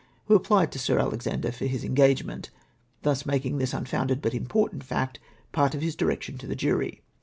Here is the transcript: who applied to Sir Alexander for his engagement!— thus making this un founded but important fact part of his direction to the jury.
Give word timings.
who 0.25 0.33
applied 0.33 0.71
to 0.71 0.79
Sir 0.79 0.97
Alexander 0.97 1.51
for 1.51 1.65
his 1.67 1.83
engagement!— 1.83 2.49
thus 3.03 3.23
making 3.23 3.59
this 3.59 3.71
un 3.71 3.85
founded 3.85 4.19
but 4.19 4.33
important 4.33 4.83
fact 4.83 5.19
part 5.51 5.75
of 5.75 5.81
his 5.83 5.95
direction 5.95 6.39
to 6.39 6.47
the 6.47 6.55
jury. 6.55 7.03